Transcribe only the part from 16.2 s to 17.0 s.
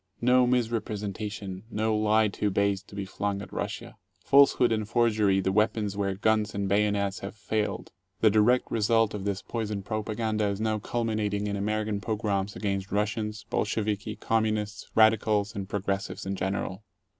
in general.